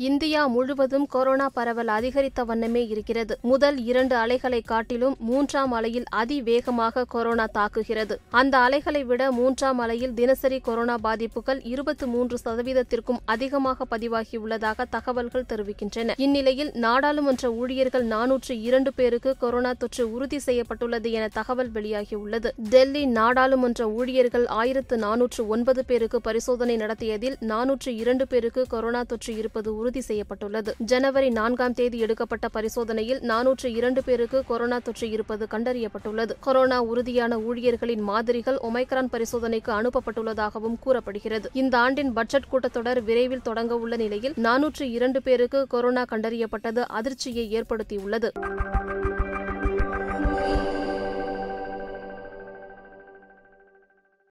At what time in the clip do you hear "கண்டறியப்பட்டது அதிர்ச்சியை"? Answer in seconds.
46.10-47.46